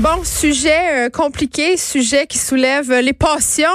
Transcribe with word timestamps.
Bon, 0.00 0.24
sujet 0.24 1.08
euh, 1.08 1.10
compliqué, 1.10 1.76
sujet 1.76 2.26
qui 2.26 2.38
soulève 2.38 2.90
les 2.90 3.12
passions. 3.12 3.68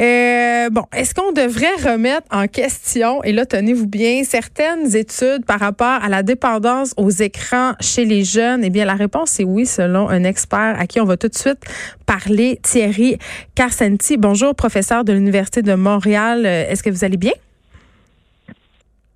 Euh, 0.00 0.68
bon, 0.70 0.82
est-ce 0.92 1.14
qu'on 1.14 1.30
devrait 1.30 1.76
remettre 1.84 2.26
en 2.32 2.48
question, 2.48 3.22
et 3.22 3.30
là, 3.30 3.46
tenez-vous 3.46 3.86
bien, 3.86 4.24
certaines 4.24 4.96
études 4.96 5.46
par 5.46 5.60
rapport 5.60 6.02
à 6.02 6.08
la 6.08 6.24
dépendance 6.24 6.94
aux 6.96 7.10
écrans 7.10 7.74
chez 7.78 8.04
les 8.04 8.24
jeunes? 8.24 8.64
Eh 8.64 8.70
bien, 8.70 8.84
la 8.84 8.94
réponse 8.94 9.38
est 9.38 9.44
oui, 9.44 9.64
selon 9.64 10.08
un 10.08 10.24
expert 10.24 10.74
à 10.80 10.88
qui 10.88 11.00
on 11.00 11.04
va 11.04 11.16
tout 11.16 11.28
de 11.28 11.38
suite 11.38 11.60
parler, 12.06 12.58
Thierry 12.60 13.18
Carsenti. 13.54 14.16
Bonjour, 14.16 14.56
professeur 14.56 15.04
de 15.04 15.12
l'Université 15.12 15.62
de 15.62 15.74
Montréal. 15.74 16.44
Euh, 16.44 16.70
est-ce 16.70 16.82
que 16.82 16.90
vous 16.90 17.04
allez 17.04 17.18
bien? 17.18 17.34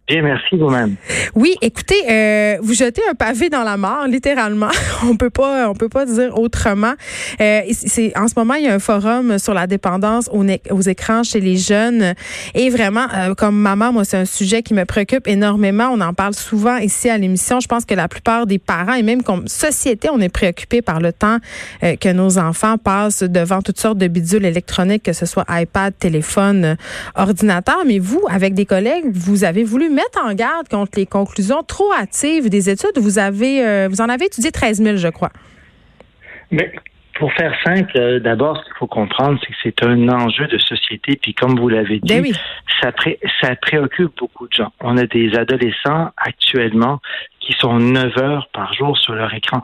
Bien, 0.08 0.22
merci 0.22 0.54
vous-même. 0.56 0.94
Oui, 1.34 1.56
écoutez, 1.62 1.96
euh, 2.08 2.58
vous 2.62 2.74
jetez 2.74 3.02
un 3.10 3.14
pavé 3.14 3.50
dans 3.50 3.64
la 3.64 3.76
mort, 3.76 4.06
littéralement. 4.06 4.68
on 5.02 5.16
peut 5.16 5.30
pas, 5.30 5.68
on 5.68 5.74
peut 5.74 5.88
pas 5.88 6.06
dire 6.06 6.38
autrement. 6.38 6.94
Euh, 7.40 7.62
c'est 7.72 8.16
en 8.16 8.28
ce 8.28 8.34
moment, 8.36 8.54
il 8.54 8.66
y 8.66 8.68
a 8.68 8.74
un 8.74 8.78
forum 8.78 9.40
sur 9.40 9.52
la 9.52 9.66
dépendance 9.66 10.30
aux, 10.30 10.80
écrans 10.82 11.24
chez 11.24 11.40
les 11.40 11.56
jeunes. 11.56 12.14
Et 12.54 12.70
vraiment, 12.70 13.06
euh, 13.16 13.34
comme 13.34 13.56
maman, 13.56 13.92
moi, 13.92 14.04
c'est 14.04 14.16
un 14.16 14.26
sujet 14.26 14.62
qui 14.62 14.74
me 14.74 14.84
préoccupe 14.84 15.26
énormément. 15.26 15.90
On 15.92 16.00
en 16.00 16.14
parle 16.14 16.34
souvent 16.34 16.76
ici 16.76 17.10
à 17.10 17.18
l'émission. 17.18 17.58
Je 17.58 17.66
pense 17.66 17.84
que 17.84 17.94
la 17.94 18.06
plupart 18.06 18.46
des 18.46 18.60
parents 18.60 18.94
et 18.94 19.02
même 19.02 19.24
comme 19.24 19.48
société, 19.48 20.08
on 20.08 20.20
est 20.20 20.28
préoccupé 20.28 20.82
par 20.82 21.00
le 21.00 21.12
temps 21.12 21.38
euh, 21.82 21.96
que 21.96 22.10
nos 22.10 22.38
enfants 22.38 22.78
passent 22.78 23.24
devant 23.24 23.60
toutes 23.60 23.80
sortes 23.80 23.98
de 23.98 24.06
bidules 24.06 24.44
électroniques, 24.44 25.02
que 25.02 25.12
ce 25.12 25.26
soit 25.26 25.46
iPad, 25.50 25.92
téléphone, 25.98 26.76
ordinateur. 27.16 27.78
Mais 27.84 27.98
vous, 27.98 28.22
avec 28.30 28.54
des 28.54 28.66
collègues, 28.66 29.06
vous 29.12 29.42
avez 29.42 29.64
voulu 29.64 29.95
mettre 29.96 30.22
en 30.22 30.32
garde 30.34 30.68
contre 30.68 30.92
les 30.96 31.06
conclusions 31.06 31.62
trop 31.62 31.92
hâtives 31.92 32.48
des 32.48 32.70
études. 32.70 32.98
Vous 32.98 33.18
avez, 33.18 33.66
euh, 33.66 33.88
vous 33.88 34.00
en 34.00 34.08
avez 34.08 34.26
étudié 34.26 34.52
13 34.52 34.82
000, 34.82 34.96
je 34.96 35.08
crois. 35.08 35.30
Mais 36.50 36.70
pour 37.18 37.32
faire 37.32 37.54
simple, 37.64 37.92
euh, 37.96 38.20
d'abord, 38.20 38.58
ce 38.58 38.64
qu'il 38.64 38.74
faut 38.78 38.86
comprendre, 38.86 39.40
c'est 39.40 39.52
que 39.52 39.58
c'est 39.62 39.86
un 39.86 40.08
enjeu 40.08 40.46
de 40.46 40.58
société. 40.58 41.16
Puis 41.20 41.34
comme 41.34 41.58
vous 41.58 41.68
l'avez 41.68 41.98
dit, 41.98 42.20
ben 42.20 42.32
ça, 42.80 42.92
ça 43.40 43.56
préoccupe 43.56 44.12
beaucoup 44.18 44.46
de 44.48 44.52
gens. 44.52 44.70
On 44.80 44.96
a 44.98 45.06
des 45.06 45.34
adolescents 45.34 46.10
actuellement 46.18 47.00
qui 47.40 47.54
sont 47.58 47.78
9 47.78 48.18
heures 48.18 48.48
par 48.52 48.72
jour 48.74 48.98
sur 48.98 49.14
leur 49.14 49.32
écran. 49.32 49.62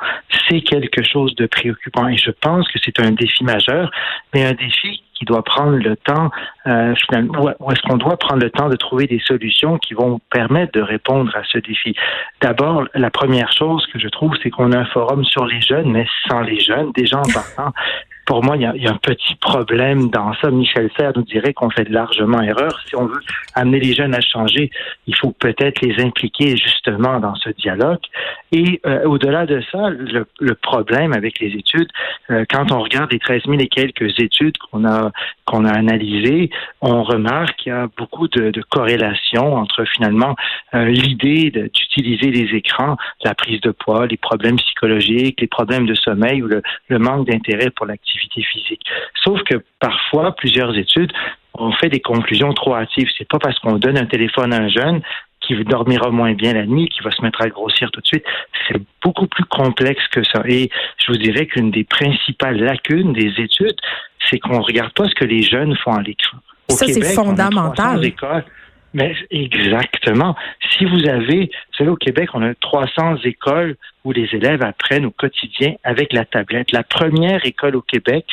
C'est 0.49 0.63
quelque 0.63 1.03
chose 1.03 1.35
de 1.35 1.47
préoccupant 1.47 2.09
et 2.09 2.17
je 2.17 2.31
pense 2.31 2.71
que 2.71 2.79
c'est 2.83 2.99
un 3.01 3.11
défi 3.11 3.45
majeur, 3.45 3.91
mais 4.33 4.45
un 4.45 4.55
défi 4.55 5.03
qui 5.23 5.27
doit 5.27 5.45
prendre 5.45 5.77
le 5.77 5.97
temps, 5.97 6.31
euh, 6.67 6.95
finalement, 6.97 7.55
ou 7.61 7.71
est-ce 7.71 7.81
qu'on 7.83 7.97
doit 7.97 8.17
prendre 8.17 8.43
le 8.43 8.51
temps 8.51 8.69
de 8.69 8.75
trouver 8.75 9.07
des 9.07 9.21
solutions 9.21 9.79
qui 9.79 9.95
vont 9.95 10.21
permettre 10.33 10.73
de 10.73 10.81
répondre 10.81 11.31
à 11.37 11.43
ce 11.45 11.59
défi? 11.59 11.95
D'abord, 12.41 12.89
la 12.95 13.11
première 13.11 13.53
chose 13.53 13.87
que 13.93 14.01
je 14.01 14.09
trouve, 14.09 14.33
c'est 14.43 14.51
qu'on 14.51 14.73
a 14.73 14.79
un 14.79 14.85
forum 14.87 15.25
sur 15.25 15.47
les 15.47 15.61
jeunes, 15.61 15.93
mais 15.93 16.07
sans 16.29 16.41
les 16.41 16.59
jeunes, 16.59 16.91
des 16.97 17.07
gens 17.13 17.23
partant 17.33 17.73
pour 18.33 18.43
moi, 18.43 18.57
il 18.57 18.63
y, 18.63 18.87
a, 18.87 18.91
un 18.91 18.97
petit 18.97 19.35
problème 19.35 20.09
dans 20.09 20.33
ça. 20.41 20.51
Michel 20.51 20.89
Serre 20.97 21.13
nous 21.15 21.23
dirait 21.23 21.53
qu'on 21.53 21.69
fait 21.69 21.87
largement 21.91 22.41
erreur. 22.41 22.81
Si 22.87 22.97
on 22.97 23.05
veut 23.05 23.21
amener 23.55 23.79
les 23.79 23.93
jeunes 23.93 24.15
à 24.15 24.23
changer, 24.23 24.71
il 25.07 25.15
faut 25.15 25.33
peut-être 25.33 25.83
les 25.83 26.03
impliquer 26.03 26.57
justement 26.57 27.21
dans 27.21 27.35
ce 27.35 27.51
dialogue. 27.51 28.01
Et 28.51 28.81
euh, 28.87 29.05
au-delà 29.05 29.45
de 29.45 29.63
ça, 29.71 29.91
le, 29.91 30.55
problème 30.55 31.13
avec 31.13 31.41
les 31.41 31.49
études, 31.49 31.89
euh, 32.31 32.47
quand 32.51 32.73
on 32.73 32.81
regarde 32.81 33.13
les 33.13 33.19
13 33.19 33.43
000 33.45 33.59
et 33.59 33.69
quelques 33.69 34.19
études 34.19 34.57
qu'on 34.57 34.87
a 34.87 35.11
qu'on 35.45 35.67
a 35.67 35.73
analysées, 35.73 36.49
on 36.81 37.03
remarque 37.03 37.57
qu'il 37.57 37.73
y 37.73 37.75
a 37.75 37.89
beaucoup 37.99 38.29
de, 38.29 38.51
de 38.51 38.63
corrélations 38.63 39.57
entre 39.57 39.85
finalement 39.85 40.37
euh, 40.75 40.87
l'idée 40.87 41.51
d'utiliser 41.51 42.31
les 42.31 42.57
écrans, 42.57 42.97
la 43.25 43.35
prise 43.35 43.61
de 43.61 43.73
poids, 43.73 44.07
les 44.07 44.17
problèmes 44.17 44.57
psychologiques, 44.57 45.39
les 45.41 45.49
problèmes 45.49 45.85
de 45.85 45.95
sommeil 45.95 46.43
ou 46.43 46.47
le, 46.47 46.63
le 46.89 46.99
manque 46.99 47.27
d'intérêt 47.27 47.69
pour 47.69 47.85
l'activité 47.85 48.22
physique. 48.31 48.83
Sauf 49.23 49.43
que 49.45 49.57
parfois, 49.81 50.35
plusieurs 50.37 50.77
études 50.77 51.13
ont 51.55 51.73
fait 51.73 51.89
des 51.89 52.01
conclusions 52.01 52.53
trop 52.55 52.75
hâtives. 52.75 53.09
C'est 53.17 53.29
pas 53.29 53.39
parce 53.39 53.59
qu'on 53.59 53.77
donne 53.77 53.99
un 53.99 54.07
téléphone 54.07 54.53
à 54.53 54.57
un 54.57 54.69
jeune 54.69 55.03
qui 55.41 55.57
dormira 55.65 56.11
moins 56.11 56.33
bien 56.35 56.53
la 56.55 56.67
nuit, 56.67 56.89
qui 56.89 57.01
va 57.01 57.11
se 57.11 57.21
mettre 57.23 57.43
à 57.43 57.49
grossir 57.49 57.91
tout 57.91 58.01
de 58.01 58.07
suite. 58.07 58.25
C'est 58.69 58.81
beaucoup 59.03 59.27
plus 59.27 59.45
complexe 59.45 60.07
que 60.13 60.23
ça. 60.25 60.43
Et 60.47 60.71
je 60.99 61.13
vous 61.13 61.19
dirais 61.19 61.47
qu'une 61.47 61.71
des 61.71 61.85
principales 61.85 62.59
lacunes 62.59 63.13
des 63.13 63.33
études, 63.39 63.77
c'est 64.31 64.39
qu'on 64.39 64.59
ne 64.59 64.63
regarde 64.63 64.93
pas 64.93 65.09
ce 65.09 65.15
que 65.15 65.25
les 65.25 65.43
jeunes 65.43 65.77
font 65.77 65.93
à 65.93 66.03
l'écran. 66.03 66.39
Ça, 66.69 66.87
c'est 66.87 67.15
fondamental. 67.15 68.01
Mais 68.95 69.15
exactement. 69.31 70.37
Si 70.71 70.85
vous 70.85 71.09
avez, 71.09 71.47
vous 71.47 71.77
savez, 71.79 71.91
au 71.91 71.97
Québec, 71.97 72.31
on 72.35 72.43
a 72.43 72.55
300 72.55 73.17
écoles 73.25 73.77
où 74.05 74.13
les 74.13 74.29
élèves 74.33 74.63
apprennent 74.63 75.07
au 75.07 75.11
quotidien 75.11 75.75
avec 75.83 76.13
la 76.13 76.25
tablette. 76.25 76.73
La 76.73 76.83
première 76.83 77.45
école 77.47 77.77
au 77.77 77.83
Québec, 77.83 78.27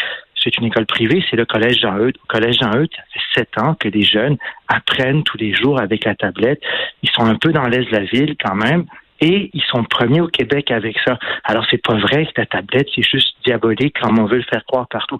c'est 0.43 0.57
une 0.57 0.65
école 0.65 0.85
privée, 0.85 1.23
c'est 1.29 1.35
le 1.35 1.45
Collège 1.45 1.79
Jean-Eudes. 1.81 2.17
Au 2.23 2.27
Collège 2.27 2.59
Jean-Eudes, 2.59 2.91
ça 2.95 3.03
fait 3.13 3.39
sept 3.39 3.57
ans 3.57 3.75
que 3.75 3.87
les 3.87 4.03
jeunes 4.03 4.37
apprennent 4.67 5.23
tous 5.23 5.37
les 5.37 5.53
jours 5.53 5.79
avec 5.79 6.05
la 6.05 6.15
tablette. 6.15 6.61
Ils 7.03 7.09
sont 7.09 7.25
un 7.25 7.35
peu 7.35 7.51
dans 7.51 7.67
l'est 7.67 7.85
de 7.85 7.91
la 7.91 8.03
ville 8.03 8.35
quand 8.43 8.55
même, 8.55 8.85
et 9.21 9.49
ils 9.53 9.63
sont 9.63 9.83
premiers 9.83 10.21
au 10.21 10.27
Québec 10.27 10.71
avec 10.71 10.97
ça. 11.05 11.19
Alors, 11.43 11.65
c'est 11.69 11.81
pas 11.81 11.95
vrai 11.95 12.25
que 12.25 12.31
la 12.37 12.45
tablette, 12.45 12.87
c'est 12.95 13.03
juste 13.03 13.35
diabolique 13.45 13.99
comme 13.99 14.17
on 14.19 14.25
veut 14.25 14.37
le 14.37 14.43
faire 14.43 14.63
croire 14.65 14.87
partout. 14.87 15.17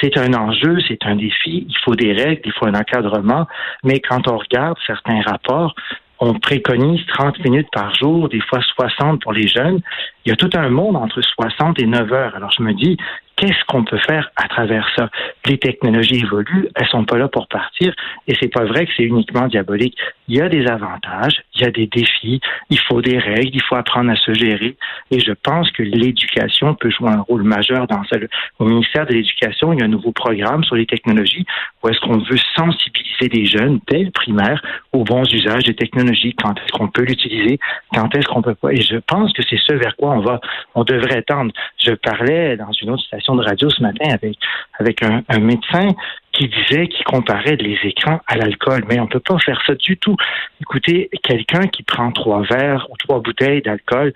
C'est 0.00 0.16
un 0.16 0.32
enjeu, 0.34 0.78
c'est 0.86 1.04
un 1.04 1.16
défi, 1.16 1.66
il 1.68 1.76
faut 1.84 1.94
des 1.94 2.12
règles, 2.12 2.42
il 2.44 2.52
faut 2.52 2.66
un 2.66 2.74
encadrement, 2.74 3.46
mais 3.84 4.00
quand 4.00 4.28
on 4.28 4.36
regarde 4.36 4.76
certains 4.86 5.22
rapports, 5.22 5.74
on 6.20 6.34
préconise 6.34 7.04
30 7.06 7.38
minutes 7.44 7.68
par 7.72 7.94
jour, 7.94 8.28
des 8.28 8.40
fois 8.40 8.60
60 8.60 9.22
pour 9.22 9.32
les 9.32 9.46
jeunes. 9.46 9.80
Il 10.24 10.30
y 10.30 10.32
a 10.32 10.36
tout 10.36 10.50
un 10.54 10.68
monde 10.68 10.96
entre 10.96 11.20
60 11.20 11.80
et 11.80 11.86
9 11.86 12.12
heures. 12.12 12.34
Alors 12.34 12.50
je 12.50 12.62
me 12.62 12.74
dis, 12.74 12.96
qu'est-ce 13.38 13.64
qu'on 13.68 13.84
peut 13.84 13.98
faire 13.98 14.30
à 14.36 14.48
travers 14.48 14.86
ça? 14.96 15.08
Les 15.46 15.58
technologies 15.58 16.20
évoluent, 16.20 16.68
elles 16.74 16.88
sont 16.88 17.04
pas 17.04 17.16
là 17.16 17.28
pour 17.28 17.46
partir, 17.46 17.94
et 18.26 18.34
c'est 18.40 18.52
pas 18.52 18.64
vrai 18.64 18.84
que 18.84 18.92
c'est 18.96 19.04
uniquement 19.04 19.46
diabolique. 19.46 19.96
Il 20.26 20.36
y 20.36 20.40
a 20.40 20.48
des 20.48 20.66
avantages, 20.66 21.42
il 21.54 21.62
y 21.62 21.64
a 21.64 21.70
des 21.70 21.86
défis, 21.86 22.40
il 22.68 22.78
faut 22.80 23.00
des 23.00 23.18
règles, 23.18 23.54
il 23.54 23.62
faut 23.62 23.76
apprendre 23.76 24.10
à 24.10 24.16
se 24.16 24.34
gérer, 24.34 24.76
et 25.10 25.20
je 25.20 25.32
pense 25.32 25.70
que 25.70 25.82
l'éducation 25.84 26.74
peut 26.74 26.90
jouer 26.90 27.10
un 27.10 27.20
rôle 27.20 27.44
majeur 27.44 27.86
dans 27.86 28.02
ça. 28.04 28.16
Au 28.58 28.64
ministère 28.64 29.06
de 29.06 29.14
l'Éducation, 29.14 29.72
il 29.72 29.78
y 29.78 29.82
a 29.82 29.84
un 29.84 29.88
nouveau 29.88 30.12
programme 30.12 30.64
sur 30.64 30.74
les 30.74 30.86
technologies 30.86 31.46
où 31.82 31.88
est-ce 31.88 32.00
qu'on 32.00 32.18
veut 32.18 32.38
sensibiliser 32.56 33.28
les 33.32 33.46
jeunes 33.46 33.78
dès 33.88 34.02
le 34.02 34.10
primaire 34.10 34.60
aux 34.92 35.04
bons 35.04 35.32
usages 35.32 35.64
des 35.64 35.74
technologies, 35.74 36.34
quand 36.34 36.54
est-ce 36.58 36.72
qu'on 36.72 36.88
peut 36.88 37.02
l'utiliser, 37.02 37.58
quand 37.94 38.12
est-ce 38.16 38.26
qu'on 38.26 38.42
peut 38.42 38.56
pas. 38.56 38.72
Et 38.72 38.80
je 38.80 38.96
pense 38.96 39.32
que 39.32 39.42
c'est 39.48 39.58
ce 39.58 39.74
vers 39.74 39.94
quoi 39.96 40.10
on 40.10 40.20
va, 40.20 40.40
on 40.74 40.82
devrait 40.82 41.22
tendre. 41.22 41.52
Je 41.78 41.92
parlais 41.92 42.56
dans 42.56 42.72
une 42.72 42.90
autre 42.90 43.04
station 43.04 43.27
de 43.34 43.42
radio 43.42 43.68
ce 43.70 43.82
matin 43.82 44.10
avec, 44.10 44.36
avec 44.78 45.02
un, 45.02 45.38
médecin 45.38 45.94
qui 46.32 46.48
disait, 46.48 46.88
qui 46.88 47.02
comparait 47.04 47.56
les 47.56 47.78
écrans 47.84 48.20
à 48.26 48.36
l'alcool. 48.36 48.84
Mais 48.88 49.00
on 49.00 49.06
peut 49.06 49.20
pas 49.20 49.38
faire 49.38 49.60
ça 49.66 49.74
du 49.74 49.96
tout. 49.96 50.16
Écoutez, 50.60 51.10
quelqu'un 51.22 51.66
qui 51.66 51.82
prend 51.82 52.12
trois 52.12 52.42
verres 52.42 52.86
ou 52.90 52.96
trois 52.96 53.20
bouteilles 53.20 53.62
d'alcool, 53.62 54.12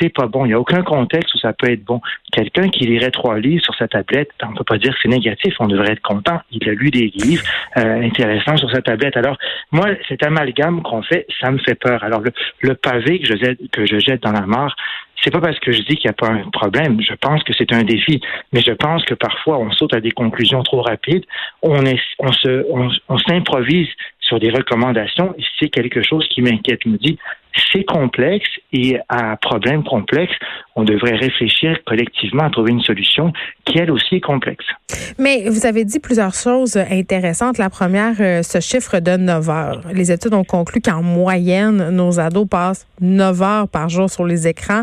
c'est 0.00 0.08
pas 0.08 0.26
bon. 0.26 0.44
Il 0.44 0.48
n'y 0.48 0.54
a 0.54 0.60
aucun 0.60 0.82
contexte 0.82 1.34
où 1.34 1.38
ça 1.38 1.52
peut 1.52 1.70
être 1.70 1.84
bon. 1.84 2.00
Quelqu'un 2.32 2.68
qui 2.68 2.86
lirait 2.86 3.10
trois 3.10 3.38
livres 3.38 3.62
sur 3.62 3.74
sa 3.74 3.88
tablette, 3.88 4.30
on 4.42 4.50
ne 4.50 4.56
peut 4.56 4.64
pas 4.64 4.78
dire 4.78 4.92
que 4.92 4.98
c'est 5.02 5.08
négatif, 5.08 5.54
on 5.60 5.66
devrait 5.66 5.92
être 5.92 6.02
content. 6.02 6.40
Il 6.50 6.68
a 6.68 6.72
lu 6.72 6.90
des 6.90 7.12
livres 7.14 7.44
euh, 7.76 8.02
intéressants 8.02 8.56
sur 8.56 8.70
sa 8.70 8.82
tablette. 8.82 9.16
Alors, 9.16 9.36
moi, 9.70 9.88
cet 10.08 10.22
amalgame 10.22 10.82
qu'on 10.82 11.02
fait, 11.02 11.26
ça 11.40 11.50
me 11.50 11.58
fait 11.58 11.74
peur. 11.74 12.02
Alors, 12.02 12.22
le, 12.60 12.74
pavé 12.74 13.20
que 13.20 13.26
je, 13.26 13.36
jette, 13.36 13.70
que 13.70 13.86
je 13.86 13.98
jette 13.98 14.22
dans 14.22 14.32
la 14.32 14.46
mare, 14.46 14.74
c'est 15.24 15.30
pas 15.30 15.40
parce 15.40 15.58
que 15.58 15.72
je 15.72 15.80
dis 15.82 15.96
qu'il 15.96 16.08
n'y 16.08 16.10
a 16.10 16.12
pas 16.12 16.28
un 16.28 16.50
problème. 16.50 17.00
Je 17.00 17.14
pense 17.14 17.42
que 17.44 17.52
c'est 17.56 17.72
un 17.72 17.82
défi, 17.82 18.20
mais 18.52 18.60
je 18.60 18.72
pense 18.72 19.04
que 19.04 19.14
parfois 19.14 19.58
on 19.58 19.70
saute 19.72 19.94
à 19.94 20.00
des 20.00 20.10
conclusions 20.10 20.62
trop 20.62 20.82
rapides. 20.82 21.24
On, 21.62 21.82
se, 22.32 22.64
s'improvise 23.26 23.88
sur 24.20 24.38
des 24.38 24.50
recommandations. 24.50 25.34
Et 25.38 25.42
c'est 25.58 25.70
quelque 25.70 26.02
chose 26.02 26.28
qui 26.28 26.42
m'inquiète. 26.42 26.84
Me 26.84 26.98
dis, 26.98 27.18
c'est 27.72 27.84
complexe 27.84 28.48
et 28.72 28.98
à 29.08 29.36
problème 29.36 29.82
complexe, 29.84 30.34
on 30.76 30.82
devrait 30.82 31.16
réfléchir 31.16 31.78
collectivement 31.86 32.44
à 32.44 32.50
trouver 32.50 32.72
une 32.72 32.82
solution 32.82 33.32
qui, 33.64 33.78
elle 33.78 33.90
aussi, 33.90 34.16
est 34.16 34.20
complexe. 34.20 34.66
Mais 35.18 35.48
vous 35.48 35.64
avez 35.64 35.84
dit 35.84 36.00
plusieurs 36.00 36.34
choses 36.34 36.76
intéressantes. 36.76 37.58
La 37.58 37.70
première, 37.70 38.16
euh, 38.20 38.42
ce 38.42 38.60
chiffre 38.60 38.98
de 38.98 39.16
9 39.16 39.50
heures. 39.50 39.80
Les 39.92 40.12
études 40.12 40.34
ont 40.34 40.44
conclu 40.44 40.80
qu'en 40.80 41.02
moyenne, 41.02 41.90
nos 41.90 42.18
ados 42.20 42.48
passent 42.48 42.86
9 43.00 43.42
heures 43.42 43.68
par 43.68 43.88
jour 43.88 44.10
sur 44.10 44.24
les 44.24 44.48
écrans 44.48 44.82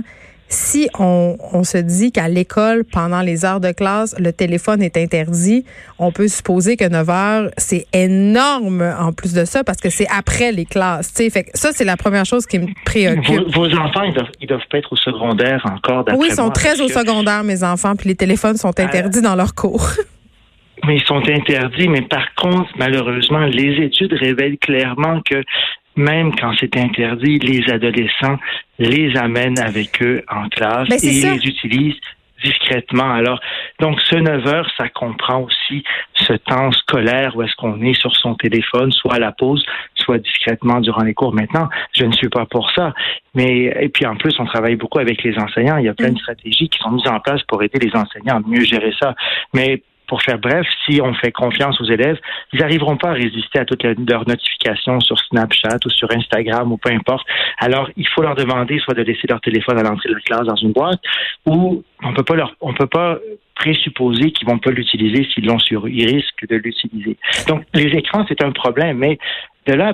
si 0.52 0.90
on, 1.00 1.38
on 1.54 1.64
se 1.64 1.78
dit 1.78 2.12
qu'à 2.12 2.28
l'école, 2.28 2.84
pendant 2.84 3.22
les 3.22 3.46
heures 3.46 3.62
de 3.62 3.72
classe, 3.72 4.16
le 4.20 4.34
téléphone 4.34 4.82
est 4.82 4.98
interdit, 4.98 5.66
on 5.98 6.12
peut 6.12 6.28
supposer 6.28 6.78
que 6.78 6.88
9 6.88 7.10
heures, 7.10 7.50
c'est 7.58 7.88
énorme 7.94 8.82
en 9.00 9.14
plus 9.14 9.34
de 9.34 9.46
ça 9.46 9.64
parce 9.64 9.80
que 9.80 9.90
c'est 9.90 10.08
après 10.10 10.52
les 10.52 10.66
classes. 10.66 11.12
Fait 11.12 11.46
ça, 11.54 11.70
c'est 11.72 11.86
la 11.86 11.98
première 11.98 12.26
chose 12.26 12.46
qui 12.46 12.60
me 12.60 12.68
préoccupe. 12.86 13.56
Vos, 13.56 13.74
enfants, 13.76 14.04
ils 14.04 14.14
doivent, 14.14 14.32
ils 14.42 14.48
doivent 14.48 14.68
pas 14.70 14.80
être 14.80 14.92
au 14.92 14.98
secondaire 14.98 15.66
encore. 15.66 16.06
Oui, 16.18 16.28
ils 16.30 16.36
sont 16.36 16.50
très 16.50 16.82
au 16.82 16.88
secondaire, 16.88 17.44
mes 17.44 17.64
enfants, 17.64 17.96
puis 17.96 18.10
les 18.10 18.16
téléphones 18.16 18.58
sont 18.58 18.78
euh, 18.78 18.84
interdits 18.84 19.22
dans 19.22 19.36
leurs 19.36 19.56
cours. 19.56 19.90
mais 20.86 20.98
ils 20.98 21.04
sont 21.04 21.22
interdits. 21.28 21.88
Mais 21.88 22.02
par 22.02 22.34
contre, 22.36 22.70
malheureusement, 22.78 23.46
les 23.46 23.84
études 23.84 24.14
révèlent 24.14 24.58
clairement 24.58 25.22
que 25.22 25.44
même 25.96 26.34
quand 26.36 26.54
c'est 26.60 26.78
interdit, 26.78 27.40
les 27.40 27.70
adolescents 27.72 28.38
les 28.80 29.16
amènent 29.18 29.60
avec 29.60 30.02
eux 30.02 30.24
en 30.30 30.50
classe 30.50 30.88
ben, 30.90 30.98
et 31.02 31.08
les 31.08 31.48
utilisent 31.48 32.00
discrètement. 32.44 33.12
Alors, 33.12 33.40
donc 33.80 34.00
ce 34.02 34.16
9 34.16 34.48
heures, 34.48 34.72
ça 34.78 34.90
comprend 34.90 35.42
aussi 35.42 35.84
ce 36.16 36.34
temps 36.34 36.72
scolaire 36.72 37.36
où 37.36 37.44
est-ce 37.44 37.56
qu'on 37.56 37.82
est 37.82 37.94
sur 37.94 38.16
son 38.16 38.36
téléphone, 38.36 38.92
soit 38.92 39.16
à 39.16 39.20
la 39.20 39.32
pause, 39.32 39.64
soit 39.96 40.18
discrètement 40.18 40.80
durant 40.80 41.04
les 41.04 41.14
cours. 41.14 41.34
Maintenant, 41.34 41.70
je 41.94 42.04
ne 42.06 42.12
suis 42.12 42.30
pas 42.30 42.46
pour 42.46 42.72
ça. 42.72 42.94
Mais 43.34 43.74
et 43.80 43.90
puis 43.90 44.06
en 44.06 44.16
plus, 44.16 44.34
on 44.40 44.46
travaille 44.46 44.76
beaucoup 44.76 45.00
avec 45.00 45.24
les 45.24 45.38
enseignants. 45.38 45.78
Il 45.78 45.86
y 45.86 45.90
a 45.90 45.94
plein 45.94 46.10
de 46.10 46.16
mm. 46.16 46.20
stratégies 46.20 46.70
qui 46.70 46.80
sont 46.80 46.92
mises 46.92 47.08
en 47.08 47.20
place 47.20 47.42
pour 47.44 47.62
aider 47.64 47.80
les 47.80 47.96
enseignants 47.96 48.38
à 48.38 48.40
mieux 48.48 48.64
gérer 48.64 48.94
ça. 49.00 49.16
Mais 49.54 49.84
pour 50.12 50.22
faire 50.22 50.40
bref, 50.40 50.68
si 50.86 51.00
on 51.02 51.14
fait 51.14 51.32
confiance 51.32 51.80
aux 51.80 51.86
élèves, 51.86 52.18
ils 52.52 52.60
n'arriveront 52.60 52.98
pas 52.98 53.12
à 53.12 53.14
résister 53.14 53.60
à 53.60 53.64
toutes 53.64 53.82
leurs 53.84 54.28
notifications 54.28 55.00
sur 55.00 55.18
Snapchat 55.18 55.78
ou 55.86 55.90
sur 55.90 56.12
Instagram 56.12 56.70
ou 56.70 56.76
peu 56.76 56.92
importe. 56.92 57.26
Alors, 57.60 57.90
il 57.96 58.06
faut 58.10 58.22
leur 58.22 58.36
demander 58.36 58.78
soit 58.80 58.94
de 58.94 59.04
laisser 59.04 59.26
leur 59.30 59.40
téléphone 59.40 59.80
à 59.80 59.84
l'entrée 59.84 60.10
de 60.10 60.16
la 60.16 60.20
classe 60.20 60.46
dans 60.46 60.58
une 60.58 60.74
boîte 60.74 61.00
ou 61.46 61.82
on 62.04 62.14
peut 62.14 62.24
pas 62.24 62.36
leur, 62.36 62.54
on 62.60 62.74
peut 62.74 62.88
pas 62.88 63.20
présupposer 63.56 64.32
qu'ils 64.32 64.50
vont 64.50 64.58
pas 64.58 64.72
l'utiliser 64.72 65.26
s'ils 65.34 65.46
l'ont 65.46 65.60
sur, 65.60 65.88
ils 65.88 66.06
risquent 66.06 66.46
de 66.46 66.58
l'utiliser. 66.58 67.16
Donc, 67.48 67.64
les 67.74 67.96
écrans, 67.98 68.26
c'est 68.28 68.44
un 68.44 68.52
problème, 68.52 68.98
mais 68.98 69.18
de 69.68 69.74
là 69.74 69.94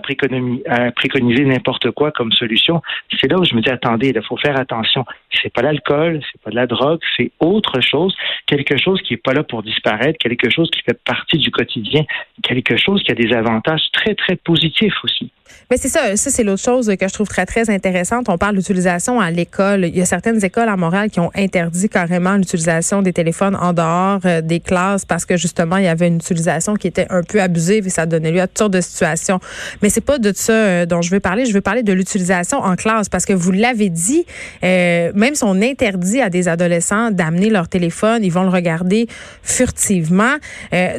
à, 0.69 0.91
préconiser 0.91 1.45
n'importe 1.45 1.91
quoi 1.91 2.11
comme 2.11 2.31
solution, 2.31 2.81
c'est 3.19 3.29
là 3.29 3.37
où 3.37 3.45
je 3.45 3.55
me 3.55 3.61
dis 3.61 3.69
attendez, 3.69 4.13
il 4.15 4.21
faut 4.23 4.37
faire 4.37 4.57
attention. 4.59 5.05
C'est 5.41 5.51
pas 5.51 5.61
l'alcool, 5.61 6.21
c'est 6.31 6.41
pas 6.41 6.51
de 6.51 6.55
la 6.55 6.67
drogue, 6.67 6.99
c'est 7.15 7.31
autre 7.39 7.81
chose, 7.81 8.15
quelque 8.45 8.77
chose 8.77 9.01
qui 9.01 9.15
est 9.15 9.23
pas 9.23 9.33
là 9.33 9.43
pour 9.43 9.63
disparaître, 9.63 10.17
quelque 10.19 10.49
chose 10.49 10.69
qui 10.71 10.81
fait 10.81 10.99
partie 11.03 11.37
du 11.37 11.51
quotidien, 11.51 12.03
quelque 12.43 12.77
chose 12.77 13.03
qui 13.03 13.11
a 13.11 13.15
des 13.15 13.33
avantages 13.33 13.83
très 13.91 14.15
très 14.15 14.35
positifs 14.35 14.95
aussi. 15.03 15.31
Mais 15.69 15.77
c'est 15.77 15.89
ça, 15.89 16.15
ça 16.15 16.29
c'est 16.29 16.43
l'autre 16.43 16.63
chose 16.63 16.91
que 16.99 17.07
je 17.07 17.13
trouve 17.13 17.27
très 17.27 17.45
très 17.45 17.69
intéressante. 17.69 18.29
On 18.29 18.37
parle 18.37 18.55
d'utilisation 18.55 19.19
à 19.19 19.31
l'école. 19.31 19.85
Il 19.85 19.97
y 19.97 20.01
a 20.01 20.05
certaines 20.05 20.43
écoles 20.43 20.69
à 20.69 20.77
Montréal 20.77 21.09
qui 21.09 21.19
ont 21.19 21.31
interdit 21.35 21.89
carrément 21.89 22.35
l'utilisation 22.37 23.01
des 23.01 23.13
téléphones 23.13 23.55
en 23.55 23.73
dehors 23.73 24.19
euh, 24.25 24.41
des 24.41 24.59
classes 24.59 25.05
parce 25.05 25.25
que 25.25 25.35
justement 25.37 25.77
il 25.77 25.83
y 25.83 25.87
avait 25.87 26.07
une 26.07 26.15
utilisation 26.15 26.75
qui 26.75 26.87
était 26.87 27.07
un 27.09 27.21
peu 27.21 27.41
abusive 27.41 27.85
et 27.85 27.89
ça 27.89 28.05
donnait 28.05 28.31
lieu 28.31 28.41
à 28.41 28.47
toutes 28.47 28.57
sortes 28.57 28.73
de 28.73 28.81
situations. 28.81 29.39
Mais 29.81 29.89
c'est 29.89 30.01
pas 30.01 30.19
de 30.19 30.31
ça 30.33 30.53
euh, 30.53 30.85
dont 30.85 31.01
je 31.01 31.11
veux 31.11 31.19
parler. 31.19 31.45
Je 31.45 31.53
veux 31.53 31.61
parler 31.61 31.83
de 31.83 31.93
l'utilisation 31.93 32.59
en 32.59 32.75
classe 32.75 33.09
parce 33.09 33.25
que 33.25 33.33
vous 33.33 33.51
l'avez 33.51 33.89
dit, 33.89 34.25
euh, 34.63 35.11
même 35.15 35.35
si 35.35 35.43
on 35.43 35.61
interdit 35.61 36.21
à 36.21 36.29
des 36.29 36.47
adolescents 36.47 37.11
d'amener 37.11 37.49
leur 37.49 37.67
téléphone, 37.67 38.23
ils 38.23 38.31
vont 38.31 38.43
le 38.43 38.49
regarder 38.49 39.07
furtivement. 39.43 40.35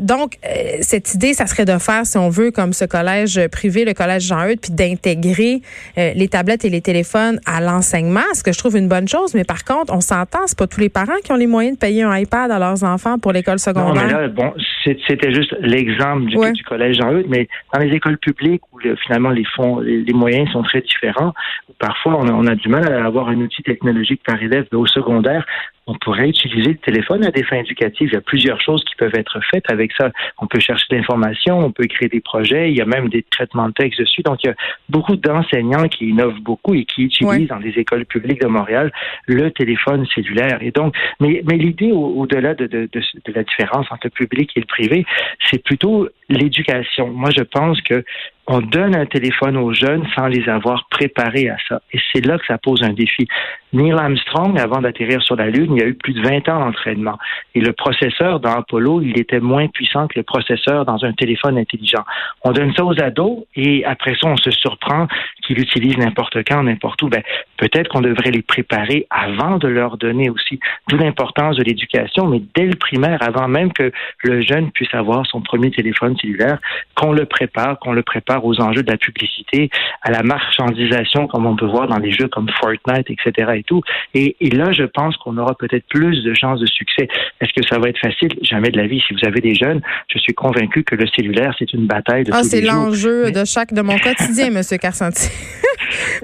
Donc, 0.01 0.39
cette 0.81 1.15
idée, 1.15 1.35
ça 1.35 1.47
serait 1.47 1.65
de 1.65 1.79
faire, 1.79 2.07
si 2.07 2.19
on 2.19 2.29
veut, 2.29 2.51
comme 2.51 2.73
ce 2.73 2.85
collège 2.85 3.41
privé, 3.49 3.85
le 3.85 3.95
collège 3.95 4.27
Puis 4.61 4.73
d'intégrer 4.73 5.61
les 5.97 6.29
tablettes 6.29 6.65
et 6.65 6.71
les 6.71 6.81
téléphones 6.81 7.41
à 7.47 7.61
l'enseignement, 7.61 8.21
ce 8.35 8.43
que 8.43 8.53
je 8.53 8.59
trouve 8.59 8.77
une 8.77 8.89
bonne 8.89 9.09
chose. 9.09 9.35
Mais 9.35 9.45
par 9.45 9.65
contre, 9.65 9.93
on 9.93 10.01
s'entend, 10.01 10.47
c'est 10.47 10.59
pas 10.59 10.67
tous 10.67 10.81
les 10.81 10.89
parents 10.89 11.19
qui 11.25 11.33
ont 11.33 11.37
les 11.37 11.47
moyens 11.47 11.77
de 11.77 11.81
payer 11.81 12.03
un 12.03 12.17
iPad 12.17 12.51
à 12.51 12.59
leurs 12.59 12.85
enfants 12.85 13.19
pour 13.19 13.33
l'école 13.33 13.59
secondaire. 13.59 13.95
Non, 13.95 14.07
mais 14.07 14.13
là, 14.13 14.29
bon, 14.29 14.53
c'était 14.85 15.33
juste 15.33 15.55
l'exemple 15.61 16.27
du, 16.27 16.37
du 16.53 16.63
collège 16.65 16.97
Jean-Eudes, 16.97 17.27
mais 17.29 17.49
dans 17.73 17.81
les 17.81 17.95
écoles 17.95 18.19
publiques 18.19 18.63
où 18.73 18.79
finalement 19.05 19.31
les 19.31 19.45
fonds, 19.45 19.81
les, 19.81 20.13
moyens 20.13 20.51
sont 20.51 20.63
très 20.63 20.81
différents. 20.81 21.33
Parfois, 21.79 22.19
on 22.19 22.47
a, 22.47 22.55
du 22.55 22.69
mal 22.69 22.93
à 22.93 23.05
avoir 23.05 23.29
un 23.29 23.37
outil 23.37 23.63
technologique 23.63 24.23
par 24.27 24.43
élève 24.43 24.67
au 24.73 24.87
secondaire 24.87 25.47
on 25.89 25.95
pourrait 25.95 26.29
utiliser 26.29 26.73
le 26.73 26.77
téléphone 26.77 27.25
à 27.25 27.31
des 27.31 27.43
fins 27.43 27.57
éducatives. 27.57 28.11
Il 28.13 28.15
y 28.15 28.17
a 28.17 28.21
plusieurs 28.21 28.61
choses 28.61 28.85
qui 28.85 28.95
peuvent 28.95 29.15
être 29.15 29.41
faites 29.51 29.69
avec 29.71 29.91
ça. 29.99 30.11
On 30.39 30.47
peut 30.47 30.61
chercher 30.61 30.85
de 30.91 30.97
l'information, 30.97 31.59
on 31.59 31.73
peut 31.73 31.87
créer 31.87 32.09
des 32.09 32.21
projets, 32.21 32.71
il 32.71 32.77
y 32.77 32.83
a 32.83 32.85
même 32.85 33.09
des 33.09 33.23
traitements 33.23 33.69
de 33.69 33.73
texte 33.73 33.99
dessus. 33.99 34.23
Donc, 34.23 34.45
il 34.45 34.49
y 34.49 34.51
a 34.51 34.55
beaucoup 34.91 35.17
d'enseignants 35.17 35.89
qui 35.89 36.11
innovent 36.11 36.41
beaucoup 36.41 36.75
et 36.75 36.85
qui 36.85 37.05
utilisent 37.05 37.49
dans 37.49 37.59
des 37.59 37.77
écoles 37.79 38.05
publiques 38.05 38.43
de 38.43 38.49
Montréal 38.49 38.93
le 39.27 39.51
téléphone 39.51 40.07
cellulaire. 40.15 40.59
Et 40.61 40.71
donc, 40.71 40.95
mais, 41.21 41.43
mais 41.47 41.57
l'idée 41.57 41.91
au-delà 41.91 42.55
de, 42.55 42.67
de, 42.67 42.89
de, 42.93 43.01
de 43.25 43.33
la 43.33 43.43
différence 43.43 43.87
entre 43.91 44.05
le 44.05 44.11
public 44.11 44.51
et 44.57 44.61
le 44.61 44.67
privé, 44.67 45.07
c'est 45.51 45.63
plutôt 45.65 46.09
l'éducation. 46.29 47.09
Moi, 47.09 47.31
je 47.35 47.43
pense 47.43 47.81
que 47.81 48.05
on 48.51 48.61
donne 48.63 48.97
un 48.97 49.05
téléphone 49.05 49.59
aux 49.59 49.75
jeunes 49.75 50.07
sans 50.17 50.27
les 50.27 50.49
avoir 50.49 50.87
préparés 50.91 51.51
à 51.51 51.57
ça. 51.69 51.83
Et 51.93 51.99
c'est 52.13 52.25
là 52.25 52.39
que 52.39 52.47
ça 52.47 52.57
pose 52.57 52.83
un 52.83 52.95
défi. 52.95 53.29
Neil 53.75 53.93
Armstrong, 53.93 54.59
avant 54.59 54.81
d'atterrir 54.81 55.23
sur 55.23 55.37
la 55.37 55.51
Lune, 55.51 55.75
il 55.77 55.83
y 55.83 55.85
a 55.85 55.87
eu 55.87 55.95
plus 55.95 56.15
de 56.15 56.23
20 56.23 56.49
ans 56.49 56.61
d'entraînement. 56.61 57.19
Et 57.55 57.61
le 57.61 57.75
processeur 57.75 58.41
dans 58.41 58.53
Apollo, 58.53 59.03
il 59.03 59.21
était 59.21 59.41
moins 59.41 59.69
puissant 59.69 60.09
que 60.09 60.19
le 60.19 60.23
processeur 60.23 60.87
dans 60.87 61.05
un 61.05 61.13
téléphone 61.13 61.59
intelligent. 61.59 62.05
On 62.43 62.53
donne 62.53 62.73
ça 62.75 62.87
aux 62.87 62.99
ados 62.99 63.45
et 63.55 63.85
après 63.85 64.15
ça, 64.19 64.29
on 64.29 64.39
se 64.39 64.51
surprend 64.51 65.07
qu'ils 65.43 65.57
l'utilisent 65.57 65.99
n'importe 65.99 66.39
quand, 66.49 66.63
n'importe 66.63 67.03
où. 67.03 67.11
Ben, 67.11 67.23
peut-être 67.59 67.89
qu'on 67.89 68.01
devrait 68.01 68.31
les 68.31 68.43
préparer 68.43 69.07
avant 69.11 69.59
de 69.59 69.69
leur 69.69 69.99
donner 69.99 70.31
aussi. 70.31 70.59
D'où 70.89 70.97
l'importance 70.97 71.57
de 71.57 71.65
l'éducation, 71.65 72.27
mais 72.27 72.41
dès 72.55 72.65
le 72.65 72.77
primaire, 72.77 73.23
avant 73.23 73.49
même 73.49 73.75
que 73.75 73.93
le 74.23 74.41
jeune 74.41 74.71
puisse 74.71 74.95
avoir 74.95 75.27
son 75.27 75.43
premier 75.43 75.71
téléphone 75.71 76.17
cellulaire, 76.17 76.59
qu'on 76.95 77.13
le 77.13 77.27
prépare, 77.27 77.79
qu'on 77.79 77.93
le 77.93 78.03
prépare 78.03 78.38
aux 78.45 78.61
enjeux 78.61 78.83
de 78.83 78.91
la 78.91 78.97
publicité, 78.97 79.71
à 80.03 80.11
la 80.11 80.23
marchandisation, 80.23 81.27
comme 81.27 81.47
on 81.47 81.57
peut 81.57 81.67
voir 81.67 81.89
dans 81.89 81.99
les 81.99 82.13
jeux 82.13 82.29
comme 82.29 82.49
Fortnite, 82.61 83.11
etc. 83.11 83.53
et 83.57 83.63
tout. 83.63 83.83
Et, 84.15 84.37
là, 84.51 84.73
je 84.73 84.85
pense 84.85 85.17
qu'on 85.19 85.37
aura 85.39 85.55
peut-être 85.55 85.87
plus 85.89 86.23
de 86.23 86.35
chances 86.35 86.61
de 86.61 86.67
succès. 86.67 87.09
Est-ce 87.41 87.53
que 87.53 87.67
ça 87.67 87.79
va 87.79 87.89
être 87.89 87.99
facile? 87.99 88.31
Jamais 88.43 88.71
de 88.71 88.79
la 88.79 88.87
vie. 88.87 89.03
Si 89.07 89.15
vous 89.15 89.27
avez 89.27 89.41
des 89.41 89.55
jeunes, 89.55 89.81
je 90.13 90.19
suis 90.19 90.35
convaincu 90.35 90.85
que 90.85 90.95
le 90.95 91.07
cellulaire, 91.07 91.55
c'est 91.59 91.73
une 91.73 91.87
bataille 91.87 92.25
de 92.25 92.33
ah, 92.33 92.43
c'est 92.43 92.61
l'enjeu 92.61 93.31
de 93.31 93.45
chaque 93.45 93.73
de 93.73 93.83
mon 93.83 93.99
quotidien, 93.99 94.51
Monsieur 94.59 94.79
Carcenti. 94.79 95.29